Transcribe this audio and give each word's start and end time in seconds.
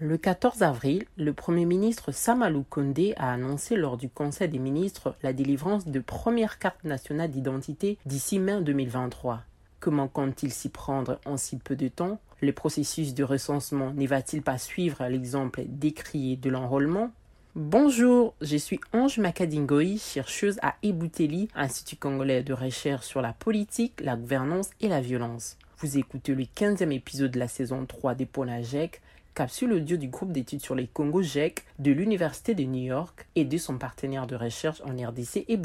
Le 0.00 0.16
14 0.16 0.62
avril, 0.62 1.06
le 1.16 1.32
Premier 1.32 1.64
ministre 1.64 2.12
Samalou 2.12 2.64
Kondé 2.70 3.14
a 3.16 3.32
annoncé 3.32 3.74
lors 3.74 3.96
du 3.96 4.08
Conseil 4.08 4.48
des 4.48 4.60
ministres 4.60 5.16
la 5.24 5.32
délivrance 5.32 5.88
de 5.88 5.98
premières 5.98 6.60
cartes 6.60 6.84
nationales 6.84 7.32
d'identité 7.32 7.98
d'ici 8.06 8.38
mai 8.38 8.62
2023. 8.62 9.42
Comment 9.80 10.06
compte-t-il 10.06 10.52
s'y 10.52 10.68
prendre 10.68 11.18
en 11.24 11.36
si 11.36 11.56
peu 11.56 11.74
de 11.74 11.88
temps? 11.88 12.20
Le 12.40 12.52
processus 12.52 13.12
de 13.12 13.24
recensement 13.24 13.92
ne 13.92 14.06
va-t-il 14.06 14.40
pas 14.40 14.56
suivre 14.56 15.04
l'exemple 15.08 15.62
décrié 15.66 16.36
de 16.36 16.48
l'enrôlement? 16.48 17.10
Bonjour, 17.56 18.34
je 18.40 18.56
suis 18.56 18.78
Ange 18.92 19.18
Makadingoï, 19.18 19.98
chercheuse 19.98 20.60
à 20.62 20.76
Ebouteli, 20.84 21.48
Institut 21.56 21.96
congolais 21.96 22.44
de 22.44 22.52
recherche 22.52 23.04
sur 23.04 23.20
la 23.20 23.32
politique, 23.32 24.00
la 24.00 24.14
gouvernance 24.14 24.70
et 24.80 24.86
la 24.86 25.00
violence. 25.00 25.56
Vous 25.78 25.98
écoutez 25.98 26.36
le 26.36 26.44
15e 26.44 26.92
épisode 26.92 27.32
de 27.32 27.38
la 27.40 27.48
saison 27.48 27.84
3 27.84 28.14
des 28.14 28.26
Ponajek, 28.26 29.00
capsule 29.34 29.72
audio 29.72 29.96
du 29.96 30.08
groupe 30.08 30.32
d'études 30.32 30.60
sur 30.60 30.74
les 30.74 30.86
Congo 30.86 31.22
GEC 31.22 31.64
de 31.78 31.92
l'Université 31.92 32.54
de 32.54 32.64
New 32.64 32.84
York 32.84 33.26
et 33.34 33.44
de 33.44 33.56
son 33.56 33.78
partenaire 33.78 34.26
de 34.26 34.36
recherche 34.36 34.82
en 34.82 34.90
RDC 34.90 35.44
et 35.48 35.58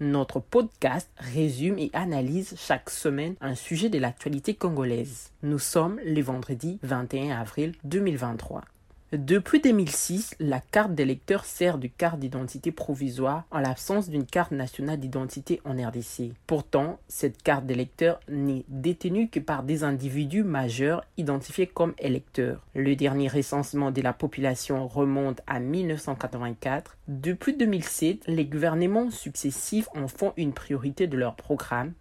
Notre 0.00 0.40
podcast 0.40 1.10
résume 1.16 1.78
et 1.78 1.90
analyse 1.92 2.54
chaque 2.58 2.90
semaine 2.90 3.36
un 3.40 3.54
sujet 3.54 3.88
de 3.88 3.98
l'actualité 3.98 4.54
congolaise. 4.54 5.30
Nous 5.42 5.58
sommes 5.58 5.98
le 6.04 6.20
vendredi 6.22 6.78
21 6.82 7.40
avril 7.40 7.72
2023. 7.84 8.62
Depuis 9.12 9.60
2006, 9.60 10.34
la 10.40 10.60
carte 10.60 10.92
d'électeur 10.92 11.44
sert 11.44 11.78
de 11.78 11.86
carte 11.86 12.18
d'identité 12.18 12.72
provisoire 12.72 13.44
en 13.52 13.60
l'absence 13.60 14.08
d'une 14.08 14.26
carte 14.26 14.50
nationale 14.50 14.98
d'identité 14.98 15.60
en 15.64 15.74
RDC. 15.74 16.32
Pourtant, 16.48 16.98
cette 17.06 17.40
carte 17.40 17.66
d'électeur 17.66 18.18
n'est 18.28 18.64
détenue 18.66 19.28
que 19.28 19.38
par 19.38 19.62
des 19.62 19.84
individus 19.84 20.42
majeurs 20.42 21.04
identifiés 21.18 21.68
comme 21.68 21.94
électeurs. 22.00 22.66
Le 22.74 22.96
dernier 22.96 23.28
recensement 23.28 23.92
de 23.92 24.02
la 24.02 24.12
population 24.12 24.88
remonte 24.88 25.40
à 25.46 25.60
1984. 25.60 26.96
Depuis 27.06 27.56
2007, 27.56 28.24
les 28.26 28.44
gouvernements 28.44 29.12
successifs 29.12 29.88
en 29.94 30.08
font 30.08 30.32
une 30.36 30.52
priorité 30.52 31.06
de 31.06 31.16
leur 31.16 31.36
programme, 31.36 31.92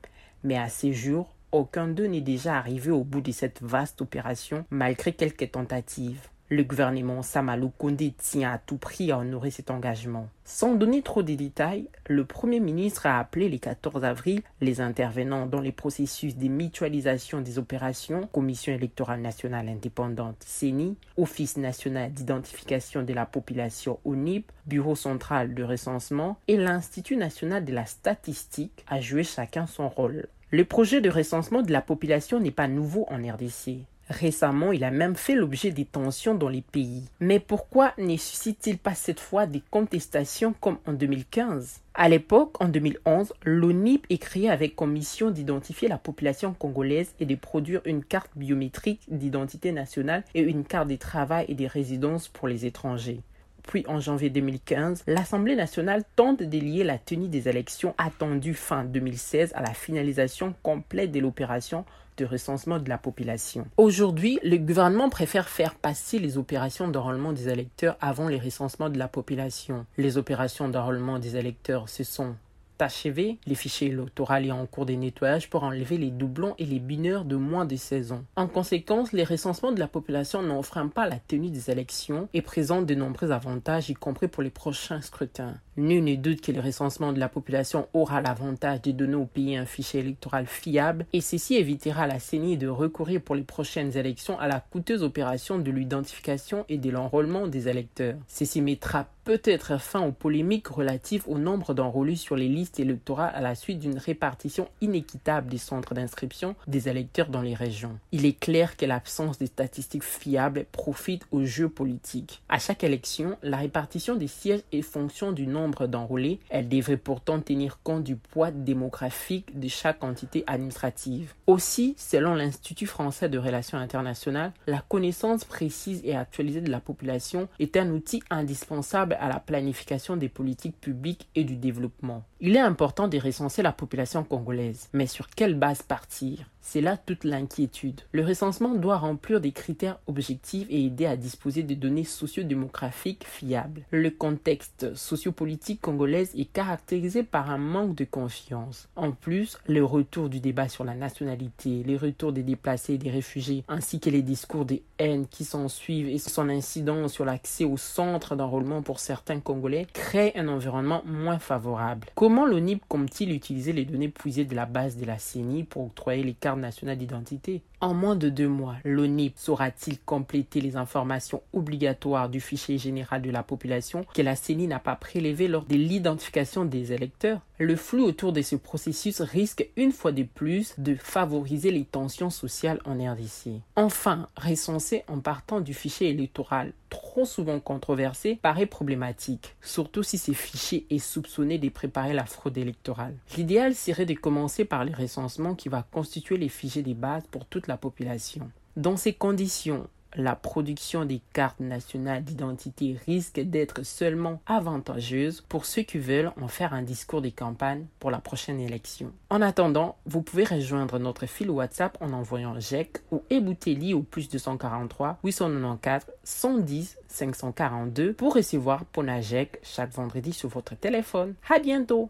mais 0.44 0.58
à 0.58 0.70
ces 0.70 0.92
jours, 0.92 1.36
aucun 1.52 1.88
d'eux 1.88 2.08
n'est 2.08 2.22
déjà 2.22 2.58
arrivé 2.58 2.90
au 2.90 3.04
bout 3.04 3.22
de 3.22 3.32
cette 3.32 3.62
vaste 3.62 4.02
opération 4.02 4.66
malgré 4.72 5.14
quelques 5.14 5.52
tentatives. 5.52 6.30
Le 6.48 6.64
gouvernement 6.64 7.24
Samalou 7.24 7.72
Kondé 7.76 8.14
tient 8.16 8.52
à 8.52 8.60
tout 8.60 8.78
prix 8.78 9.12
à 9.12 9.18
honorer 9.18 9.50
cet 9.50 9.72
engagement. 9.72 10.30
Sans 10.44 10.76
donner 10.76 11.02
trop 11.02 11.24
de 11.24 11.34
détails, 11.34 11.88
le 12.08 12.24
Premier 12.24 12.60
ministre 12.60 13.08
a 13.08 13.20
appelé 13.20 13.50
le 13.50 13.58
14 13.58 14.06
avril 14.06 14.44
les 14.62 14.80
intervenants 14.80 15.48
dans 15.48 15.60
les 15.60 15.72
processus 15.72 16.38
de 16.38 16.48
mutualisation 16.48 17.42
des 17.42 17.58
opérations, 17.58 18.30
Commission 18.32 18.74
électorale 18.74 19.22
nationale 19.22 19.70
indépendante 19.70 20.44
CENI, 20.46 20.98
Office 21.18 21.58
national 21.58 22.14
d'identification 22.14 23.02
de 23.02 23.14
la 23.14 23.26
population 23.26 24.00
ONIP, 24.06 24.52
Bureau 24.68 24.96
central 24.96 25.56
de 25.56 25.64
recensement 25.64 26.38
et 26.48 26.58
l'Institut 26.58 27.18
national 27.18 27.66
de 27.66 27.74
la 27.74 27.88
statistique 27.88 28.86
à 28.88 29.02
jouer 29.02 29.24
chacun 29.24 29.66
son 29.66 29.90
rôle. 29.90 30.28
Le 30.52 30.64
projet 30.64 31.02
de 31.02 31.10
recensement 31.10 31.64
de 31.64 31.72
la 31.72 31.82
population 31.82 32.40
n'est 32.40 32.52
pas 32.52 32.68
nouveau 32.68 33.08
en 33.10 33.18
RDC. 33.18 33.80
Récemment, 34.10 34.72
il 34.72 34.84
a 34.84 34.92
même 34.92 35.16
fait 35.16 35.34
l'objet 35.34 35.72
des 35.72 35.86
tensions 35.86 36.36
dans 36.36 36.50
les 36.50 36.62
pays. 36.62 37.06
Mais 37.20 37.40
pourquoi 37.40 37.94
ne 37.98 38.16
suscite-t-il 38.18 38.78
pas 38.78 38.94
cette 38.94 39.20
fois 39.20 39.48
des 39.48 39.64
contestations 39.72 40.54
comme 40.60 40.78
en 40.86 40.94
2015 40.94 41.82
À 41.96 42.08
l'époque, 42.08 42.62
en 42.62 42.68
2011, 42.68 43.34
l'ONIP 43.44 44.06
est 44.12 44.20
créé 44.20 44.50
avec 44.50 44.76
comme 44.76 44.92
mission 44.92 45.32
d'identifier 45.32 45.88
la 45.88 45.98
population 45.98 46.54
congolaise 46.54 47.16
et 47.20 47.26
de 47.26 47.36
produire 47.36 47.82
une 47.86 48.04
carte 48.04 48.32
biométrique 48.36 49.02
d'identité 49.08 49.72
nationale 49.72 50.24
et 50.36 50.42
une 50.42 50.66
carte 50.66 50.90
de 50.90 50.98
travail 50.98 51.46
et 51.50 51.56
de 51.56 51.66
résidence 51.66 52.28
pour 52.28 52.48
les 52.48 52.66
étrangers. 52.66 53.22
Puis 53.68 53.84
en 53.88 54.00
janvier 54.00 54.30
2015, 54.30 55.04
l'Assemblée 55.08 55.56
nationale 55.56 56.04
tente 56.16 56.44
de 56.44 56.58
lier 56.58 56.84
la 56.84 56.98
tenue 56.98 57.28
des 57.28 57.50
élections 57.50 57.96
attendues 57.98 58.54
fin 58.54 58.84
2016 58.84 59.54
à 59.56 59.62
la 59.62 59.74
finalisation 59.74 60.54
complète 60.64 61.12
de 61.12 61.20
l'opération 61.20 61.86
de 62.18 62.26
recensement 62.26 62.80
de 62.80 62.90
la 62.90 62.98
population. 62.98 63.68
Aujourd'hui, 63.78 64.40
le 64.44 64.58
gouvernement 64.58 65.10
préfère 65.10 65.50
faire 65.50 65.76
passer 65.76 66.20
les 66.20 66.38
opérations 66.38 66.88
d'enrôlement 66.88 67.34
des 67.34 67.50
électeurs 67.50 67.98
avant 68.00 68.28
les 68.28 68.40
recensements 68.40 68.90
de 68.90 68.98
la 68.98 69.08
population. 69.08 69.86
Les 69.98 70.18
opérations 70.18 70.70
d'enrôlement 70.70 71.20
des 71.20 71.36
électeurs, 71.36 71.90
ce 71.90 72.04
sont 72.04 72.36
achevé, 72.80 73.38
les 73.46 73.56
fichiers 73.56 73.88
électoraux 73.88 74.36
est 74.36 74.52
en 74.52 74.66
cours 74.66 74.86
de 74.86 74.94
nettoyage 74.94 75.50
pour 75.50 75.64
enlever 75.64 75.98
les 75.98 76.12
doublons 76.12 76.56
et 76.58 76.66
les 76.66 76.80
bineurs 76.80 77.26
de 77.26 77.36
moins 77.36 77.66
de 77.66 77.76
16 77.76 78.12
ans. 78.12 78.24
En 78.36 78.48
conséquence, 78.48 79.14
les 79.14 79.24
recensements 79.24 79.72
de 79.72 79.80
la 79.80 79.88
population 79.88 80.42
n'offrent 80.42 80.90
pas 80.90 81.08
la 81.08 81.20
tenue 81.20 81.50
des 81.50 81.70
élections 81.70 82.28
et 82.34 82.42
présentent 82.42 82.86
de 82.86 82.96
nombreux 82.96 83.32
avantages, 83.32 83.90
y 83.90 83.94
compris 83.94 84.28
pour 84.28 84.44
les 84.44 84.50
prochains 84.50 85.02
scrutins. 85.02 85.56
Nul 85.78 86.04
ne 86.04 86.16
doute 86.16 86.40
que 86.40 86.54
le 86.54 86.62
recensement 86.62 87.12
de 87.12 87.20
la 87.20 87.28
population 87.28 87.88
aura 87.94 88.22
l'avantage 88.22 88.82
de 88.82 88.92
donner 88.92 89.16
au 89.16 89.26
pays 89.26 89.58
un 89.58 89.66
fichier 89.66 90.00
électoral 90.00 90.46
fiable 90.46 91.06
et 91.12 91.20
ceci 91.20 91.56
évitera 91.56 92.08
la 92.08 92.20
CENI 92.20 92.58
de 92.58 92.68
recourir 92.68 93.22
pour 93.22 93.36
les 93.36 93.44
prochaines 93.44 93.98
élections 93.98 94.40
à 94.40 94.48
la 94.48 94.62
coûteuse 94.62 95.04
opération 95.04 95.60
de 95.60 95.72
l'identification 95.72 96.66
et 96.70 96.78
de 96.78 96.90
l'enrôlement 96.90 97.48
des 97.48 97.68
électeurs. 97.68 98.16
Ceci 98.28 98.62
mettra 98.62 99.08
peut-être 99.26 99.80
fin 99.82 100.02
aux 100.02 100.12
polémiques 100.12 100.68
relatives 100.68 101.24
au 101.28 101.38
nombre 101.38 101.74
d'enrôlés 101.74 102.16
sur 102.16 102.36
les 102.36 102.48
listes 102.48 102.65
électorales 102.78 103.32
à 103.34 103.42
la 103.42 103.56
suite 103.56 103.80
d'une 103.80 103.98
répartition 103.98 104.68
inéquitable 104.82 105.50
des 105.50 105.58
centres 105.58 105.94
d'inscription 105.94 106.56
des 106.68 106.90
électeurs 106.90 107.30
dans 107.30 107.42
les 107.42 107.54
régions. 107.54 107.98
Il 108.12 108.26
est 108.26 108.40
clair 108.40 108.78
que 108.78 108.86
l'absence 108.86 109.40
de 109.40 109.46
statistiques 109.46 110.04
fiables 110.04 110.66
profite 110.72 111.26
aux 111.32 111.44
jeux 111.44 111.70
politiques. 111.70 112.42
À 112.50 112.60
chaque 112.60 112.84
élection, 112.84 113.38
la 113.44 113.58
répartition 113.58 114.16
des 114.16 114.28
sièges 114.28 114.62
est 114.72 114.82
fonction 114.82 115.32
du 115.32 115.48
nombre 115.48 115.88
d'enrôlés. 115.88 116.40
Elle 116.50 116.70
devrait 116.70 116.98
pourtant 116.98 117.40
tenir 117.40 117.80
compte 117.84 118.04
du 118.04 118.16
poids 118.16 118.52
démographique 118.52 119.60
de 119.60 119.68
chaque 119.68 120.04
entité 120.04 120.44
administrative. 120.48 121.34
Aussi, 121.48 121.96
selon 121.98 122.34
l'Institut 122.34 122.88
français 122.88 123.30
de 123.30 123.38
relations 123.38 123.78
internationales, 123.78 124.54
la 124.68 124.80
connaissance 124.80 125.46
précise 125.46 126.02
et 126.04 126.16
actualisée 126.16 126.62
de 126.62 126.72
la 126.72 126.80
population 126.80 127.48
est 127.60 127.78
un 127.78 127.90
outil 127.90 128.22
indispensable 128.30 129.18
à 129.20 129.30
la 129.30 129.40
planification 129.40 130.18
des 130.18 130.30
politiques 130.30 130.80
publiques 130.80 131.28
et 131.36 131.44
du 131.44 131.56
développement. 131.56 132.24
Il 132.42 132.55
est 132.56 132.60
important 132.60 133.08
de 133.08 133.18
recenser 133.18 133.62
la 133.62 133.72
population 133.72 134.24
congolaise, 134.24 134.90
mais 134.94 135.08
sur 135.08 135.30
quelle 135.30 135.56
base 135.56 135.82
partir? 135.82 136.50
C'est 136.68 136.82
là 136.82 136.98
toute 136.98 137.26
l'inquiétude. 137.26 138.02
Le 138.12 138.26
recensement 138.26 138.74
doit 138.74 138.98
remplir 138.98 139.40
des 139.40 139.52
critères 139.52 140.00
objectifs 140.08 140.66
et 140.72 140.86
aider 140.86 141.06
à 141.06 141.16
disposer 141.16 141.62
de 141.62 141.76
données 141.76 142.04
sociodémographiques 142.04 143.24
fiables. 143.24 143.84
Le 143.92 144.10
contexte 144.10 144.96
sociopolitique 144.96 145.80
congolais 145.80 146.28
est 146.36 146.52
caractérisé 146.52 147.22
par 147.22 147.52
un 147.52 147.60
manque 147.60 147.94
de 147.94 148.04
confiance. 148.04 148.90
En 148.96 149.12
plus, 149.12 149.60
le 149.68 149.86
retour 149.86 150.28
du 150.28 150.40
débat 150.40 150.68
sur 150.68 150.84
la 150.84 150.96
nationalité, 150.96 151.84
les 151.86 151.98
retours 151.98 152.34
des 152.34 152.42
déplacés 152.42 152.96
et 152.96 152.98
des 152.98 153.12
réfugiés, 153.12 153.64
ainsi 153.68 154.00
que 154.00 154.10
les 154.10 154.24
discours 154.24 154.66
de 154.66 154.80
haine 154.98 155.28
qui 155.28 155.46
s'en 155.46 155.68
suivent 155.68 156.10
et 156.10 156.18
son 156.18 156.50
incidence 156.50 157.14
sur 157.14 157.26
l'accès 157.26 157.66
au 157.66 157.78
centre 157.78 158.36
d'enrôlement 158.36 158.82
pour 158.82 159.00
certains 159.00 159.40
Congolais 159.40 159.86
créent 159.94 160.34
un 160.36 160.48
environnement 160.48 161.04
moins 161.06 161.38
favorable. 161.38 162.08
Comment 162.16 162.45
l'ONIP 162.46 162.84
compte-t-il 162.88 163.32
utiliser 163.32 163.74
les 163.74 163.86
données 163.86 164.10
puisées 164.10 164.46
de 164.46 164.56
la 164.56 164.66
base 164.66 164.98
de 164.98 165.06
la 165.06 165.20
CENI 165.20 165.64
pour 165.64 165.86
octroyer 165.86 166.24
les 166.24 166.34
cartes 166.34 166.60
nationale 166.60 166.98
d'identité? 166.98 167.62
En 167.82 167.94
moins 167.94 168.16
de 168.16 168.30
deux 168.30 168.48
mois, 168.48 168.78
l'ONIP 168.84 169.34
saura-t-il 169.38 170.00
compléter 170.00 170.62
les 170.62 170.76
informations 170.76 171.44
obligatoires 171.54 172.30
du 172.30 172.40
fichier 172.40 172.78
général 172.78 173.22
de 173.22 173.30
la 173.30 173.44
population 173.44 174.06
que 174.14 174.22
la 174.22 174.36
CENI 174.36 174.68
n'a 174.68 174.80
pas 174.80 174.96
prélevé 174.96 175.48
lors 175.48 175.66
de 175.66 175.76
l'identification 175.76 176.66
des 176.66 176.94
électeurs? 176.94 177.42
Le 177.58 177.78
flou 177.78 178.04
autour 178.04 178.34
de 178.34 178.42
ce 178.42 178.58
processus 178.58 179.22
risque 179.22 179.70
une 179.78 179.94
fois 179.94 180.12
de 180.12 180.24
plus 180.24 180.74
de 180.78 180.96
favoriser 180.96 181.72
les 181.72 181.86
tensions 181.86 182.30
sociales 182.30 182.82
en 182.84 182.96
RDC. 182.96 183.62
Enfin, 183.78 184.28
recenser 184.36 185.06
en 185.08 185.20
partant 185.20 185.62
du 185.62 185.74
fichier 185.74 186.10
électoral 186.10 186.74
trop 186.90 187.24
souvent 187.24 187.62
controversé 187.62 188.38
paraît 188.42 188.66
problématique, 188.66 189.56
surtout 189.62 190.04
si 190.04 190.18
ce 190.18 190.34
fichier 190.34 190.86
est 190.90 191.00
soupçonné 191.00 191.58
de 191.58 191.70
préparer 191.70 192.14
la 192.14 192.26
fraude 192.26 192.58
électorale. 192.58 193.16
L'idéal 193.38 193.74
serait 193.74 194.06
de 194.06 194.16
commencer 194.16 194.66
par 194.66 194.84
le 194.84 194.92
recensement 194.94 195.56
qui 195.56 195.70
va 195.70 195.88
constituer 195.94 196.36
les 196.36 196.50
fichiers 196.50 196.84
des 196.84 196.94
bases 196.94 197.24
pour 197.32 197.46
toute 197.46 197.68
la 197.68 197.78
population. 197.78 198.50
Dans 198.76 198.98
ces 198.98 199.14
conditions, 199.14 199.88
la 200.16 200.36
production 200.36 201.06
des 201.06 201.22
cartes 201.34 201.60
nationales 201.60 202.24
d'identité 202.24 202.98
risque 203.06 203.40
d'être 203.40 203.84
seulement 203.84 204.42
avantageuse 204.46 205.42
pour 205.42 205.66
ceux 205.66 205.84
qui 205.84 205.98
veulent 205.98 206.32
en 206.42 206.48
faire 206.48 206.74
un 206.74 206.82
discours 206.82 207.22
de 207.22 207.30
campagne 207.30 207.86
pour 208.00 208.12
la 208.12 208.20
prochaine 208.20 208.60
élection. 208.60 209.12
En 209.30 209.42
attendant, 209.42 209.98
vous 210.06 210.22
pouvez 210.22 210.44
rejoindre 210.44 211.00
notre 211.00 211.26
fil 211.26 211.50
WhatsApp 211.50 211.98
en 212.02 212.14
envoyant 212.14 212.60
GEC 212.60 213.02
ou 213.12 213.24
Ebouteli 213.30 213.94
au 213.94 214.02
plus 214.02 214.30
243 214.30 215.20
894 215.24 216.06
110 216.24 216.98
542 217.08 218.14
pour 218.14 218.36
recevoir 218.36 218.86
Ponajek 218.86 219.60
chaque 219.64 219.94
vendredi 219.94 220.34
sur 220.34 220.50
votre 220.50 220.76
téléphone. 220.76 221.34
À 221.50 221.60
bientôt! 221.60 222.04